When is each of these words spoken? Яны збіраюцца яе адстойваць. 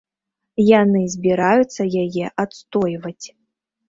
Яны 0.67 1.01
збіраюцца 1.15 1.81
яе 2.05 2.25
адстойваць. 2.45 3.27